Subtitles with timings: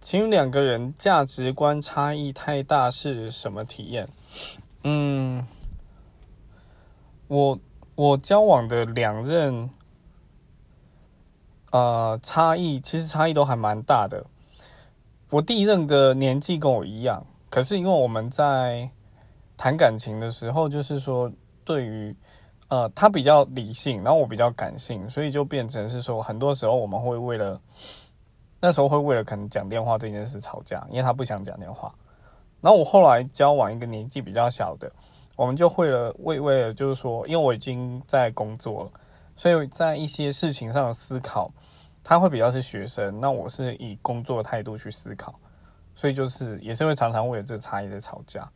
[0.00, 4.08] 请两个人价值观差异太大是什么体验？
[4.82, 5.46] 嗯，
[7.28, 7.58] 我
[7.94, 9.68] 我交往的两任，
[11.70, 14.24] 呃，差异其实差异都还蛮大的。
[15.28, 18.90] 我第一任的年纪跟我一样，可是因为我们在
[19.58, 21.30] 谈感情的时候，就是说
[21.62, 22.16] 对于
[22.68, 27.60] 呃他比较理性，然后我比较感性，所以就变成是说很多时候我们会为了。
[28.60, 31.92] 那时候会为了可能讲电话这件事吵架，因为他不想讲电话。
[32.60, 34.92] 然后我后来交往一个年纪比较小的，
[35.34, 38.90] 我们就会了为为了就是说，因为我已经在工作了，
[39.34, 41.50] 所以在一些事情上的思考，
[42.04, 45.34] 他会比较是学生，那我是以工作态度去思考，
[45.94, 48.46] 所以就是也是会常常为了这个差异在吵架。